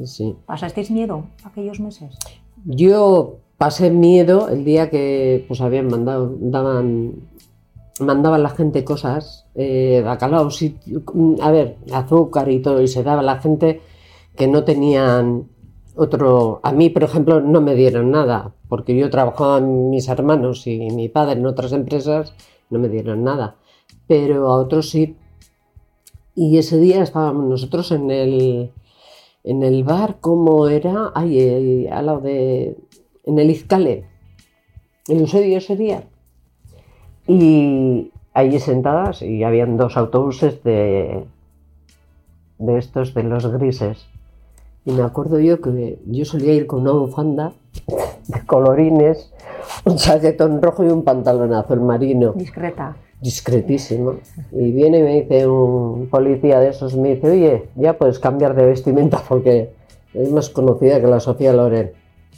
sí. 0.06 0.36
¿Pasasteis 0.48 0.90
miedo 0.90 1.26
aquellos 1.44 1.80
meses? 1.80 2.18
Yo 2.66 3.36
pasé 3.60 3.92
miedo 3.92 4.50
el 4.50 4.66
día 4.66 4.90
que 4.90 5.46
pues 5.48 5.62
habían 5.62 5.88
mandado, 5.88 6.36
daban, 6.40 7.14
mandaban 8.00 8.44
la 8.44 8.50
gente 8.50 8.84
cosas, 8.84 9.48
eh, 9.56 10.02
bacalao, 10.04 10.50
a 11.42 11.52
ver, 11.52 11.78
azúcar 11.94 12.50
y 12.50 12.62
todo, 12.62 12.82
y 12.82 12.88
se 12.88 13.04
daba 13.04 13.22
a 13.22 13.24
la 13.24 13.40
gente 13.40 13.82
que 14.36 14.48
no 14.48 14.64
tenían 14.64 15.48
otro. 15.96 16.60
A 16.64 16.72
mí, 16.72 16.90
por 16.90 17.04
ejemplo, 17.04 17.40
no 17.42 17.62
me 17.62 17.76
dieron 17.76 18.12
nada, 18.12 18.54
porque 18.68 18.96
yo 18.98 19.10
trabajaba 19.10 19.60
en 19.60 19.90
mis 19.90 20.08
hermanos 20.10 20.68
y 20.68 20.90
mi 20.92 21.10
padre 21.10 21.40
en 21.40 21.46
otras 21.46 21.72
empresas, 21.72 22.34
no 22.70 22.80
me 22.80 22.90
dieron 22.90 23.24
nada, 23.24 23.56
pero 24.08 24.52
a 24.52 24.58
otros 24.58 24.90
sí. 24.90 25.16
Y 26.36 26.58
ese 26.58 26.78
día 26.78 27.02
estábamos 27.02 27.46
nosotros 27.46 27.92
en 27.92 28.12
el, 28.12 28.72
en 29.44 29.64
el 29.64 29.84
bar, 29.86 30.18
¿cómo 30.20 30.68
era? 30.68 31.12
Ay, 31.16 31.40
eh, 31.40 31.90
al 31.92 32.08
lado 32.08 32.22
de. 32.22 32.78
En 33.24 33.40
el 33.40 33.50
Izcale. 33.50 34.06
El 35.08 35.22
Eusebio 35.22 35.58
ese 35.58 35.78
día. 35.78 36.10
Y 37.28 38.12
allí 38.34 38.60
sentadas, 38.60 39.22
y 39.22 39.44
habían 39.44 39.78
dos 39.78 39.98
autobuses 39.98 40.64
de. 40.64 41.26
de 42.60 42.78
estos, 42.78 43.14
de 43.14 43.24
los 43.24 43.48
grises. 43.48 44.08
Y 44.86 44.92
me 44.92 45.02
acuerdo 45.02 45.40
yo 45.40 45.62
que 45.62 45.98
yo 46.06 46.26
solía 46.26 46.54
ir 46.54 46.68
con 46.68 46.82
una 46.82 46.92
bufanda 46.92 47.54
de 48.28 48.46
colorines, 48.46 49.32
un 49.84 49.96
chaquetón 49.96 50.62
rojo 50.62 50.84
y 50.84 50.90
un 50.90 51.04
pantalón 51.04 51.54
azul 51.54 51.82
marino 51.82 52.34
Discreta. 52.34 52.96
discretísimo. 53.20 54.18
Y 54.52 54.72
viene 54.72 55.00
y 55.00 55.02
me 55.02 55.22
dice 55.22 55.48
un 55.48 56.08
policía 56.08 56.60
de 56.60 56.70
esos, 56.70 56.96
me 56.96 57.16
dice, 57.16 57.32
oye, 57.32 57.70
ya 57.76 57.98
puedes 57.98 58.20
cambiar 58.20 58.56
de 58.56 58.68
vestimenta 58.68 59.24
porque 59.28 59.72
es 60.14 60.32
más 60.32 60.50
conocida 60.50 61.02
que 61.02 61.08
la 61.08 61.20
Sofía 61.20 61.52
Loren. 61.52 61.92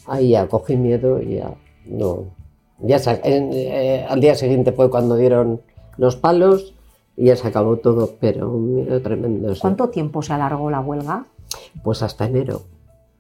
Ahí 0.08 0.29
ya 0.29 0.48
cogí 0.48 0.77
miedo 0.77 1.22
y 1.22 1.36
ya 1.36 1.51
no. 1.86 2.37
Ya 2.79 2.98
en- 3.24 3.50
eh, 3.53 4.05
al 4.07 4.19
día 4.22 4.36
siguiente 4.36 4.72
fue 4.72 4.89
cuando 4.89 5.15
dieron 5.15 5.62
los 5.98 6.15
palos 6.15 6.74
y 7.15 7.25
ya 7.25 7.36
se 7.36 7.48
acabó 7.48 7.77
todo, 7.77 8.12
pero 8.19 8.51
un 8.51 8.75
miedo 8.75 9.01
tremendo. 9.01 9.53
sí. 9.55 9.62
¿Cuánto 9.62 9.89
tiempo 9.89 10.22
se 10.22 10.34
alargó 10.34 10.69
la 10.69 10.79
huelga? 10.81 11.25
Pues 11.84 12.03
hasta 12.03 12.25
enero. 12.25 12.62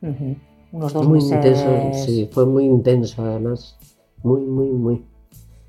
Ujú. 0.01 0.35
Unos 0.73 0.93
dos 0.93 1.07
muy 1.07 1.19
meses. 1.19 1.31
intenso, 1.33 2.05
sí, 2.05 2.29
fue 2.31 2.45
muy 2.45 2.65
intenso 2.65 3.23
además. 3.23 3.77
Muy, 4.21 4.41
muy, 4.41 4.67
muy. 4.69 5.05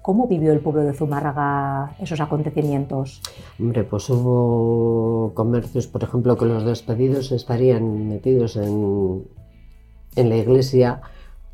¿Cómo 0.02 0.26
vivió 0.26 0.52
el 0.52 0.60
pueblo 0.60 0.82
de 0.84 0.92
Zumárraga 0.94 1.94
esos 2.00 2.20
acontecimientos? 2.20 3.20
Hombre, 3.58 3.84
pues 3.84 4.08
hubo 4.10 5.32
comercios, 5.34 5.86
por 5.86 6.02
ejemplo, 6.02 6.36
que 6.36 6.46
los 6.46 6.64
despedidos 6.64 7.30
estarían 7.30 8.08
metidos 8.08 8.56
en, 8.56 9.24
en 10.16 10.28
la 10.30 10.36
iglesia, 10.36 11.00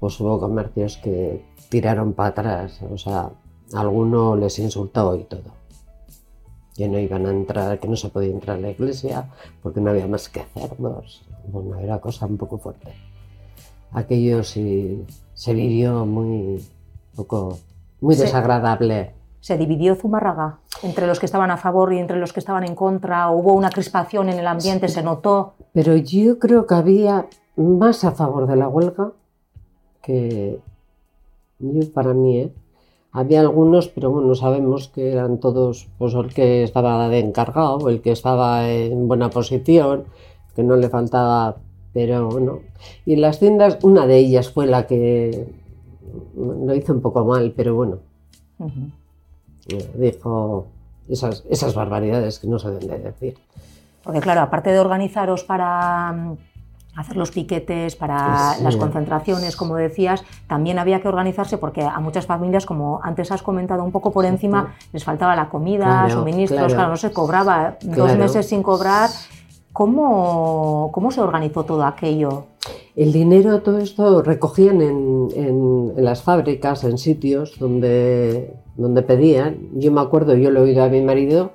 pues 0.00 0.18
hubo 0.20 0.38
comercios 0.40 0.98
que 0.98 1.44
tiraron 1.68 2.12
para 2.12 2.28
atrás, 2.30 2.80
o 2.90 2.98
sea, 2.98 3.30
a 3.72 3.80
alguno 3.80 4.36
les 4.36 4.58
insultó 4.58 5.16
y 5.16 5.24
todo. 5.24 5.52
Que 6.76 6.88
no 6.88 6.98
iban 6.98 7.24
a 7.26 7.30
entrar, 7.30 7.78
que 7.78 7.88
no 7.88 7.96
se 7.96 8.08
podía 8.08 8.30
entrar 8.32 8.56
a 8.56 8.60
la 8.60 8.70
iglesia 8.70 9.30
porque 9.62 9.80
no 9.80 9.90
había 9.90 10.06
más 10.06 10.28
que 10.28 10.42
cerdos. 10.54 11.22
Bueno, 11.46 11.78
era 11.78 12.00
cosa 12.00 12.26
un 12.26 12.36
poco 12.36 12.58
fuerte. 12.58 12.92
Aquello 13.92 14.42
sí 14.42 15.04
se 15.34 15.54
vivió 15.54 16.04
muy 16.04 16.64
poco, 17.14 17.58
muy 18.00 18.14
Sí. 18.16 18.22
desagradable. 18.22 19.12
¿Se 19.40 19.56
dividió 19.56 19.94
Zumárraga 19.94 20.58
entre 20.82 21.06
los 21.06 21.20
que 21.20 21.26
estaban 21.26 21.50
a 21.50 21.56
favor 21.56 21.92
y 21.92 21.98
entre 21.98 22.16
los 22.18 22.32
que 22.32 22.40
estaban 22.40 22.64
en 22.64 22.74
contra? 22.74 23.30
¿Hubo 23.30 23.52
una 23.52 23.70
crispación 23.70 24.28
en 24.28 24.38
el 24.38 24.46
ambiente? 24.46 24.88
¿Se 24.88 25.02
notó? 25.02 25.52
Pero 25.72 25.96
yo 25.96 26.38
creo 26.38 26.66
que 26.66 26.74
había 26.74 27.26
más 27.56 28.04
a 28.04 28.12
favor 28.12 28.46
de 28.48 28.56
la 28.56 28.68
huelga 28.68 29.12
que 30.04 30.60
yo 31.58 31.92
para 31.92 32.14
mí, 32.14 32.38
¿eh? 32.38 32.52
Había 33.12 33.40
algunos, 33.40 33.88
pero 33.88 34.10
bueno, 34.10 34.34
sabemos 34.34 34.88
que 34.88 35.12
eran 35.12 35.38
todos, 35.38 35.86
pues 35.98 36.14
el 36.14 36.34
que 36.34 36.64
estaba 36.64 37.08
de 37.08 37.20
encargado, 37.20 37.88
el 37.88 38.02
que 38.02 38.10
estaba 38.10 38.68
en 38.68 39.06
buena 39.06 39.30
posición, 39.30 40.04
que 40.56 40.64
no 40.64 40.74
le 40.74 40.88
faltaba, 40.88 41.56
pero 41.92 42.28
bueno. 42.28 42.58
Y 43.06 43.14
las 43.16 43.38
tiendas, 43.38 43.78
una 43.82 44.08
de 44.08 44.18
ellas 44.18 44.50
fue 44.50 44.66
la 44.66 44.88
que 44.88 45.46
lo 46.36 46.74
hizo 46.74 46.92
un 46.92 47.00
poco 47.00 47.24
mal, 47.24 47.52
pero 47.56 47.76
bueno, 47.76 47.98
eh, 49.68 49.90
dijo 49.94 50.66
esas, 51.08 51.44
esas 51.48 51.72
barbaridades 51.72 52.40
que 52.40 52.48
no 52.48 52.58
se 52.58 52.72
deben 52.72 52.88
de 52.88 52.98
decir. 52.98 53.38
Porque 54.02 54.20
claro, 54.20 54.40
aparte 54.40 54.70
de 54.70 54.80
organizaros 54.80 55.44
para 55.44 56.34
hacer 56.96 57.16
los 57.16 57.30
piquetes, 57.30 57.96
para 57.96 58.54
Sí. 58.54 58.62
las 58.64 58.76
concentraciones, 58.76 59.56
como 59.56 59.76
decías, 59.76 60.24
también 60.46 60.78
había 60.78 61.00
que 61.00 61.08
organizarse 61.08 61.58
porque 61.58 61.82
a 61.82 61.98
muchas 62.00 62.26
familias, 62.26 62.66
como 62.66 63.00
antes 63.02 63.30
has 63.32 63.42
comentado 63.42 63.82
un 63.84 63.90
poco 63.92 64.12
por 64.12 64.24
encima, 64.24 64.74
les 64.92 65.04
faltaba 65.04 65.34
la 65.34 65.48
comida, 65.48 65.84
Claro, 65.86 66.10
suministros, 66.20 66.58
claro. 66.58 66.74
claro, 66.74 66.90
no 66.90 66.96
se 66.96 67.10
cobraba, 67.12 67.76
dos 67.82 68.16
meses 68.16 68.46
sin 68.48 68.62
cobrar. 68.62 69.10
¿Cómo, 69.72 70.90
¿Cómo 70.92 71.10
se 71.10 71.20
organizó 71.20 71.64
todo 71.64 71.84
aquello? 71.84 72.44
El 72.94 73.12
dinero, 73.12 73.60
todo 73.60 73.78
esto 73.78 74.22
recogían 74.22 74.80
en, 74.80 75.28
en- 75.34 75.92
en 75.96 76.04
las 76.04 76.22
fábricas, 76.22 76.84
en 76.84 76.96
sitios 76.96 77.58
donde, 77.58 78.54
donde 78.76 79.02
pedían. 79.02 79.58
Yo 79.74 79.90
me 79.90 80.00
acuerdo, 80.00 80.36
yo 80.36 80.52
le 80.52 80.60
he 80.60 80.62
oído 80.62 80.84
a 80.84 80.88
mi 80.88 81.00
marido 81.02 81.50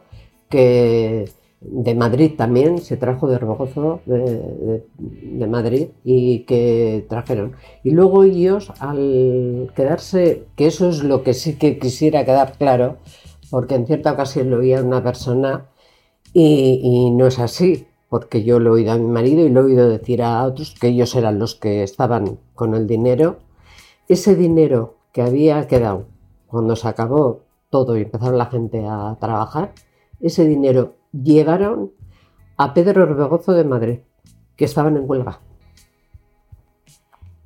que 0.50 1.32
de 1.62 1.94
Madrid 1.96 2.34
también 2.38 2.78
se 2.80 2.96
trajo 2.98 3.28
de 3.28 3.36
Orbogozo, 3.36 4.00
de, 4.06 4.18
de- 4.20 4.86
de 4.98 5.48
Madrid, 5.48 5.88
y 6.04 6.40
que 6.46 7.06
trajeron. 7.10 7.54
Y 7.84 7.92
luego 7.92 8.24
ellos, 8.24 8.72
al 8.80 9.72
quedarse, 9.76 10.46
que 10.56 10.68
eso 10.68 10.90
es 10.90 11.04
lo 11.04 11.24
que 11.24 11.34
sí 11.34 11.58
que 11.58 11.78
quisiera 11.80 12.24
quedar 12.26 12.54
claro, 12.58 12.98
porque 13.50 13.76
en 13.76 13.86
cierta 13.88 14.12
ocasión 14.14 14.50
lo 14.50 14.58
oía 14.60 14.82
una 14.84 15.04
persona 15.04 15.66
y, 16.34 16.80
y 16.84 17.12
no 17.12 17.28
es 17.28 17.40
así, 17.40 17.88
porque 18.10 18.44
yo 18.44 18.60
lo 18.60 18.72
he 18.72 18.74
oído 18.82 18.92
a 18.94 18.98
mi 18.98 19.08
marido 19.08 19.46
y 19.46 19.50
lo 19.50 19.62
he 19.62 19.64
oído 19.66 19.90
decir 19.90 20.22
a 20.24 20.44
otros 20.46 20.76
que 20.80 20.88
ellos 20.90 21.16
eran 21.16 21.40
los 21.40 21.56
que 21.56 21.84
estaban 21.84 22.40
con 22.56 22.74
el 22.76 22.88
dinero. 22.88 23.38
Ese 24.08 24.36
dinero 24.36 24.96
que 25.12 25.22
había 25.22 25.68
quedado 25.68 26.06
cuando 26.48 26.76
se 26.76 26.88
acabó 26.88 27.42
todo 27.70 27.98
y 27.98 28.02
empezaron 28.04 28.38
la 28.38 28.46
gente 28.48 28.86
a 28.88 29.18
trabajar, 29.20 29.74
ese 30.22 30.48
dinero 30.48 30.96
llevaron 31.12 31.92
a 32.58 32.74
Pedro 32.74 33.04
Orbegozo 33.04 33.54
de 33.54 33.64
Madrid, 33.64 34.00
que 34.56 34.66
estaban 34.66 34.98
en 34.98 35.10
huelga. 35.10 35.40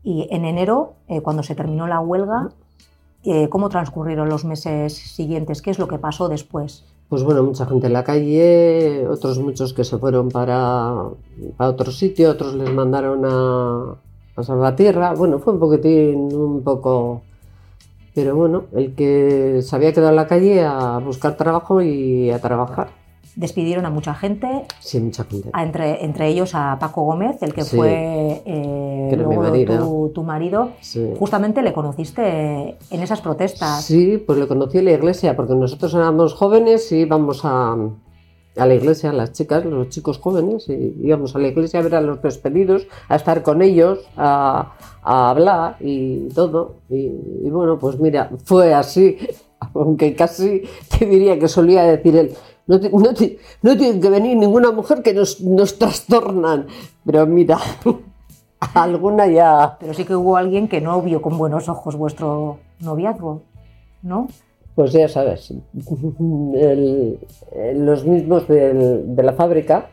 Y 0.03 0.27
en 0.32 0.46
enero, 0.46 0.96
eh, 1.08 1.22
cuando 1.22 1.43
se 1.43 1.55
terminó 1.55 1.88
la 1.88 2.00
huelga, 2.00 2.50
eh, 3.24 3.48
¿cómo 3.50 3.70
transcurrieron 3.70 4.27
los 4.27 4.43
meses 4.43 4.93
siguientes? 4.93 5.62
¿Qué 5.62 5.72
es 5.72 5.79
lo 5.79 5.88
que 5.88 5.98
pasó 5.98 6.27
después? 6.27 6.86
Pues 7.08 7.24
bueno, 7.24 7.43
mucha 7.43 7.65
gente 7.65 7.88
en 7.88 7.93
la 7.93 8.03
calle, 8.03 9.08
otros 9.08 9.39
muchos 9.39 9.74
que 9.74 9.84
se 9.84 9.98
fueron 9.98 10.29
para, 10.29 10.96
para 11.55 11.70
otro 11.70 11.91
sitio, 11.91 12.32
otros 12.32 12.55
les 12.55 12.74
mandaron 12.74 13.24
a, 13.24 13.96
a 14.36 14.43
Salvatierra. 14.43 15.13
Bueno, 15.13 15.39
fue 15.39 15.53
un 15.53 15.60
poquitín, 15.60 16.34
un 16.34 16.63
poco 16.63 17.22
Pero 18.15 18.36
bueno, 18.36 18.65
el 18.74 18.93
que 18.93 19.62
se 19.62 19.75
había 19.75 19.91
quedado 19.91 20.10
en 20.10 20.15
la 20.15 20.27
calle 20.27 20.63
a 20.63 21.00
buscar 21.00 21.36
trabajo 21.36 21.82
y 21.82 22.29
a 22.29 22.39
trabajar. 22.39 23.03
Despidieron 23.36 23.86
a 23.86 23.90
mucha 23.90 24.13
gente, 24.13 24.48
Sí, 24.80 25.00
mucha 25.00 25.24
gente. 25.24 25.50
a 25.54 25.63
entre, 25.63 26.06
entre 26.06 26.28
ellos 26.28 26.52
a 26.54 26.78
Paco 26.80 27.02
Gómez, 27.04 27.42
el 27.42 27.54
que 27.54 27.63
Sí. 27.63 27.75
fue 27.78 28.44
eh, 28.46 29.08
Que 29.10 29.18
luego 29.18 29.42
marido. 29.42 29.78
tu, 29.80 30.12
tu 30.13 30.24
marido. 30.24 30.70
Sí. 30.82 31.13
Justamente 31.18 31.62
le 31.63 31.74
conociste 31.74 32.78
en 32.92 33.02
esas 33.02 33.22
protestas. 33.22 33.84
Sí, 33.84 34.18
pues 34.18 34.38
lo 34.38 34.48
conocí 34.48 34.78
en 34.78 34.86
la 34.86 34.92
iglesia, 34.92 35.36
porque 35.36 35.56
nosotros 35.56 35.94
éramos 35.96 36.36
jóvenes 36.36 36.92
y 36.92 36.98
íbamos 36.98 37.42
a, 37.44 37.74
a 37.74 38.66
la 38.68 38.74
iglesia, 38.75 39.12
las 39.12 39.32
chicas, 39.32 39.66
los 39.66 39.90
chicos 39.90 40.20
jóvenes, 40.20 40.70
y 40.70 40.96
íbamos 41.02 41.36
a 41.36 41.40
la 41.40 41.48
iglesia 41.48 41.80
a 41.80 41.84
ver 41.84 41.96
a 41.96 42.02
los 42.02 42.22
despedidos, 42.22 42.86
a 43.10 43.16
estar 43.16 43.42
con 43.42 43.63
ellos, 43.63 44.00
a, 44.16 44.74
a 45.02 45.30
hablar 45.32 45.78
y 45.80 46.28
todo. 46.36 46.75
Y, 46.88 47.08
y 47.46 47.50
bueno, 47.50 47.80
pues 47.80 48.00
mira, 48.00 48.30
fue 48.46 48.75
así, 48.75 49.18
aunque 49.74 50.13
casi 50.13 50.62
te 51.00 51.08
diría 51.08 51.40
que 51.40 51.48
solía 51.48 51.82
decir 51.84 52.16
él. 52.16 52.32
No, 52.67 52.77
no, 52.77 52.89
no 53.62 53.77
tiene 53.77 54.00
que 54.00 54.10
venir 54.10 54.38
ninguna 54.38 54.72
mujer 54.72 55.01
que 55.03 55.13
nos, 55.13 55.41
nos 55.41 55.77
trastornan. 55.77 56.67
Pero 57.05 57.25
mira, 57.27 57.58
alguna 58.74 59.27
ya. 59.27 59.77
Pero 59.79 59.93
sí 59.93 60.05
que 60.05 60.15
hubo 60.15 60.38
alguien 60.38 60.67
que 60.67 60.79
no 60.82 61.01
vio 61.01 61.22
con 61.22 61.38
buenos 61.38 61.67
ojos 61.70 61.96
vuestro 61.96 62.60
noviazgo, 62.79 63.41
¿no? 64.01 64.27
Pues 64.75 64.91
ya 64.91 65.08
sabes, 65.08 65.53
el- 66.53 67.20
los 67.86 68.05
mismos 68.05 68.48
del- 68.48 69.15
de 69.15 69.24
la 69.24 69.34
fábrica, 69.34 69.89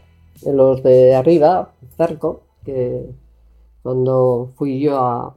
los 0.47 0.83
de 0.83 1.15
arriba, 1.15 1.73
Zarco, 1.97 2.43
que 2.65 3.11
cuando 3.83 4.53
fui 4.57 4.81
yo 4.81 4.97
a, 4.99 5.35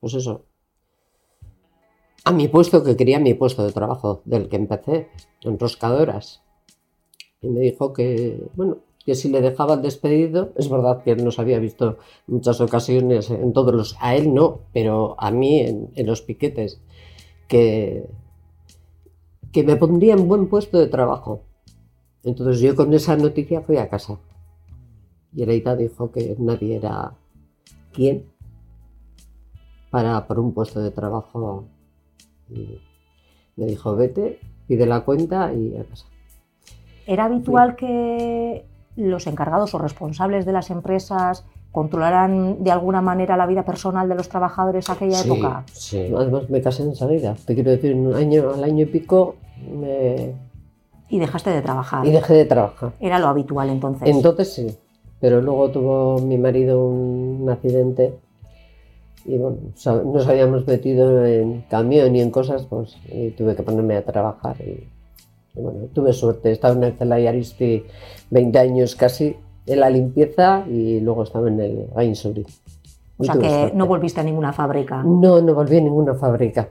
pues 0.00 0.14
eso, 0.14 0.42
a 2.24 2.32
mi 2.32 2.48
puesto, 2.48 2.82
que 2.82 2.96
quería 2.96 3.18
mi 3.18 3.34
puesto 3.34 3.64
de 3.66 3.72
trabajo, 3.72 4.22
del 4.24 4.48
que 4.48 4.56
empecé, 4.56 5.08
enroscadoras, 5.42 6.42
y 7.40 7.48
me 7.48 7.60
dijo 7.60 7.92
que, 7.92 8.48
bueno, 8.54 8.78
que 9.04 9.14
si 9.14 9.28
le 9.28 9.40
dejaban 9.40 9.80
despedido, 9.80 10.52
es 10.56 10.68
verdad 10.68 11.02
que 11.02 11.12
él 11.12 11.24
nos 11.24 11.38
había 11.38 11.58
visto 11.58 11.98
en 12.26 12.34
muchas 12.34 12.60
ocasiones, 12.60 13.30
en 13.30 13.52
todos 13.52 13.74
los, 13.74 13.96
a 14.00 14.14
él 14.14 14.34
no, 14.34 14.60
pero 14.72 15.14
a 15.18 15.30
mí 15.30 15.60
en, 15.60 16.06
los 16.06 16.20
piquetes, 16.20 16.80
que, 17.46 18.06
que 19.52 19.62
me 19.62 19.76
pondría 19.76 20.14
en 20.14 20.28
buen 20.28 20.48
puesto 20.48 20.78
de 20.78 20.88
trabajo. 20.88 21.42
Entonces 22.24 22.60
yo 22.60 22.76
con 22.76 22.92
esa 22.92 23.16
noticia 23.16 23.62
fui 23.62 23.78
a 23.78 23.88
casa. 23.88 24.18
Y 25.32 25.42
Ereita 25.42 25.76
dijo 25.76 26.10
que 26.10 26.36
nadie 26.38 26.76
era 26.76 27.14
quien 27.92 28.26
para 29.90 30.26
por 30.26 30.38
un 30.38 30.52
puesto 30.52 30.80
de 30.80 30.90
trabajo. 30.90 31.64
Y 32.50 32.78
me 33.56 33.66
dijo, 33.66 33.96
vete, 33.96 34.40
pide 34.66 34.84
la 34.84 35.04
cuenta 35.04 35.52
y 35.54 35.76
a 35.76 35.84
casa. 35.84 36.07
¿Era 37.08 37.24
habitual 37.24 37.74
que 37.74 38.66
los 38.94 39.26
encargados 39.26 39.74
o 39.74 39.78
responsables 39.78 40.44
de 40.44 40.52
las 40.52 40.68
empresas 40.70 41.46
controlaran 41.72 42.62
de 42.62 42.70
alguna 42.70 43.00
manera 43.00 43.34
la 43.38 43.46
vida 43.46 43.64
personal 43.64 44.10
de 44.10 44.14
los 44.14 44.28
trabajadores 44.28 44.90
aquella 44.90 45.16
Sí, 45.16 45.30
época? 45.30 45.64
sí. 45.72 46.12
Además 46.14 46.50
me 46.50 46.60
casé 46.60 46.82
enseguida. 46.82 47.34
Te 47.46 47.54
quiero 47.54 47.70
decir, 47.70 47.94
un 47.94 48.14
año, 48.14 48.50
al 48.50 48.62
año 48.62 48.82
y 48.82 48.86
pico 48.86 49.36
me... 49.74 50.34
Y 51.08 51.18
dejaste 51.18 51.48
de 51.48 51.62
trabajar. 51.62 52.06
y 52.06 52.10
dejé 52.10 52.34
de 52.34 52.44
trabajar. 52.44 52.92
Era 53.00 53.18
lo 53.18 53.28
habitual 53.28 53.70
entonces. 53.70 54.06
Entonces 54.06 54.52
sí, 54.52 54.76
pero 55.18 55.40
luego 55.40 55.70
tuvo 55.70 56.18
mi 56.18 56.36
marido 56.36 56.86
un 56.86 57.48
accidente 57.48 58.18
y 59.24 59.38
bueno, 59.38 59.56
nos 60.12 60.28
habíamos 60.28 60.66
metido 60.66 61.24
en 61.24 61.62
camión 61.70 62.14
y 62.14 62.20
en 62.20 62.30
cosas, 62.30 62.66
pues 62.66 62.98
y 63.10 63.30
tuve 63.30 63.56
que 63.56 63.62
ponerme 63.62 63.96
a 63.96 64.04
trabajar 64.04 64.56
y, 64.60 64.86
y 65.58 65.62
bueno, 65.62 65.80
tuve 65.92 66.12
suerte. 66.12 66.52
Estaba 66.52 66.74
en 66.74 66.84
el 66.84 66.92
Celaya 66.94 67.30
Aristi 67.30 67.84
20 68.30 68.58
años 68.58 68.94
casi 68.94 69.36
en 69.66 69.80
la 69.80 69.90
limpieza 69.90 70.64
y 70.68 71.00
luego 71.00 71.24
estaba 71.24 71.48
en 71.48 71.60
el 71.60 71.88
Gainsbury. 71.94 72.46
o 73.18 73.24
sea 73.24 73.34
que 73.34 73.72
no 73.74 73.86
volviste 73.86 74.20
a 74.20 74.24
ninguna 74.24 74.52
fábrica. 74.52 75.02
No, 75.02 75.40
no 75.40 75.54
volví 75.54 75.76
a 75.76 75.80
ninguna 75.80 76.14
fábrica, 76.14 76.68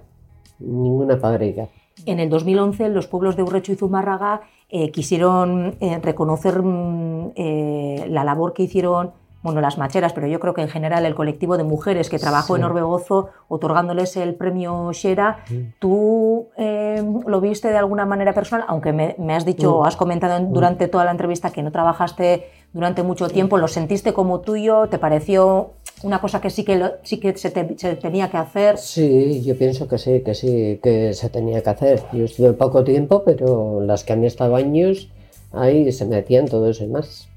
ninguna 0.59 1.17
fábrica. 1.17 1.67
En 2.05 2.19
el 2.19 2.29
2011 2.29 2.89
los 2.89 3.07
pueblos 3.07 3.35
de 3.35 3.43
Urrecho 3.43 3.71
y 3.71 3.75
Zumárraga 3.75 4.41
eh, 4.69 4.91
quisieron 4.91 5.75
eh, 5.79 5.99
reconocer 6.01 6.61
mm, 6.61 7.31
eh, 7.35 8.05
la 8.09 8.23
labor 8.23 8.53
que 8.53 8.63
hicieron 8.63 9.11
bueno, 9.47 9.61
las 9.61 9.77
macheras, 9.77 10.11
pero 10.11 10.27
yo 10.27 10.41
creo 10.41 10.53
que 10.53 10.61
en 10.61 10.67
general 10.67 11.05
el 11.05 11.15
colectivo 11.15 11.55
de 11.57 11.63
mujeres 11.63 12.09
que 12.09 12.19
trabajó 12.19 12.55
Sí. 12.55 12.59
en 12.59 12.65
Orbegozo 12.65 13.29
otorgándoles 13.47 14.17
el 14.17 14.35
premio 14.35 14.91
Shera, 14.91 15.39
Mm. 15.49 15.55
¿tú 15.79 16.47
eh, 16.57 17.01
lo 17.25 17.39
viste 17.39 17.69
de 17.69 17.77
alguna 17.77 18.05
manera 18.05 18.33
personal? 18.33 18.65
Aunque 18.67 18.91
me, 18.91 19.15
me 19.17 19.33
has 19.35 19.45
dicho, 19.45 19.79
Mm. 19.79 19.85
has 19.85 19.95
comentado 19.95 20.35
en- 20.35 20.51
durante 20.51 20.89
toda 20.89 21.05
la 21.05 21.11
entrevista 21.11 21.51
que 21.51 21.63
no 21.63 21.71
trabajaste 21.71 22.47
durante 22.73 23.03
mucho 23.03 23.29
tiempo, 23.29 23.57
¿lo 23.57 23.69
sentiste 23.69 24.11
como 24.11 24.41
tuyo? 24.41 24.87
¿Te 24.89 24.99
pareció 24.99 25.71
una 26.03 26.19
cosa 26.19 26.41
que 26.41 26.49
sí 26.49 26.65
que, 26.65 26.75
lo- 26.75 26.91
sí 27.03 27.17
que 27.21 27.37
se, 27.37 27.49
te- 27.49 27.77
se 27.77 27.95
tenía 27.95 28.29
que 28.29 28.35
hacer? 28.37 28.77
Sí, 28.77 29.41
yo 29.45 29.57
pienso 29.57 29.87
que 29.87 29.97
sí, 29.97 30.19
que 30.25 30.35
sí, 30.35 30.79
que 30.83 31.13
se 31.13 31.29
tenía 31.29 31.63
que 31.63 31.69
hacer. 31.69 32.03
Yo 32.11 32.25
estuve 32.25 32.51
poco 32.51 32.83
tiempo, 32.83 33.23
pero 33.23 33.79
las 33.81 34.03
que 34.03 34.11
han 34.11 34.25
estado 34.25 34.57
años 34.57 35.09
ahí 35.53 35.89
se 35.93 36.05
metían 36.05 36.47
todo 36.49 36.69
eso 36.69 36.83
y 36.83 36.87
más. 36.87 37.29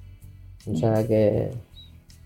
O 0.71 0.77
sea 0.77 1.07
que 1.07 1.53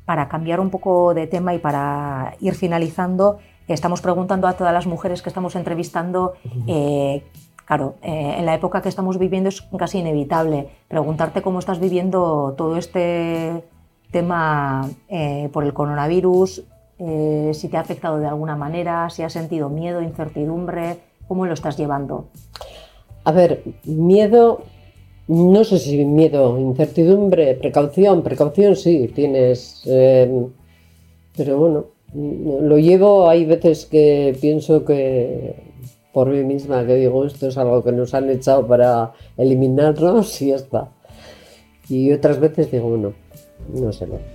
para 0.05 0.29
cambiar 0.29 0.61
un 0.61 0.71
poco 0.71 1.15
de 1.15 1.27
tema 1.27 1.55
y 1.55 1.59
para 1.59 2.35
ir 2.41 2.55
finalizando, 2.55 3.39
estamos 3.69 4.01
preguntando 4.01 4.47
a 4.47 4.55
todas 4.55 4.73
las 4.73 4.87
mujeres 4.87 5.23
que 5.23 5.29
estamos 5.29 5.57
entrevistando, 5.57 6.35
eh, 6.67 7.25
claro, 7.65 7.95
eh, 8.03 8.37
en 8.39 8.47
la 8.47 8.55
época 8.55 8.83
que 8.83 8.89
estamos 8.89 9.19
viviendo 9.19 9.49
es 9.49 9.63
casi 9.79 9.99
inevitable 9.99 10.69
preguntarte 10.89 11.43
cómo 11.43 11.59
estás 11.59 11.81
viviendo 11.81 12.55
todo 12.57 12.77
este 12.77 13.65
tema 14.11 14.89
eh, 15.09 15.49
por 15.53 15.65
el 15.65 15.73
coronavirus, 15.73 16.65
si 16.97 17.69
te 17.69 17.77
ha 17.77 17.81
afectado 17.81 18.19
de 18.19 18.27
alguna 18.27 18.57
manera, 18.57 19.11
si 19.11 19.23
has 19.25 19.33
sentido 19.33 19.69
miedo, 19.69 20.01
incertidumbre, 20.01 20.99
cómo 21.27 21.45
lo 21.45 21.53
estás 21.53 21.77
llevando. 21.77 22.29
A 23.25 23.33
ver, 23.33 23.65
miedo, 23.85 24.63
no 25.29 25.65
sé 25.65 25.79
si 25.79 26.05
miedo, 26.05 26.59
incertidumbre, 26.59 27.55
precaución, 27.55 28.23
precaución 28.23 28.77
sí, 28.77 29.11
tienes, 29.15 29.83
eh, 29.87 30.47
pero 31.37 31.59
bueno, 31.59 31.87
lo 32.15 32.79
llevo, 32.79 33.29
hay 33.29 33.45
veces 33.45 33.87
que 33.87 34.37
pienso 34.41 34.85
que 34.85 35.73
por 36.13 36.29
mí 36.29 36.45
misma, 36.45 36.87
que 36.87 36.95
digo, 36.95 37.25
esto 37.25 37.49
es 37.49 37.59
algo 37.59 37.83
que 37.83 37.91
nos 37.91 38.15
han 38.15 38.31
echado 38.31 38.67
para 38.67 39.13
eliminarnos 39.37 40.41
y 40.43 40.49
ya 40.49 40.57
está. 40.57 40.91
Y 41.89 42.13
otras 42.13 42.39
veces 42.41 42.71
digo, 42.71 42.89
bueno, 42.89 43.13
no 43.69 43.93
sé, 43.93 44.07
no. 44.07 44.34